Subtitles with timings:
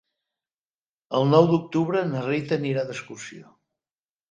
[1.19, 3.55] El nou d'octubre na Rita anirà d'excursió.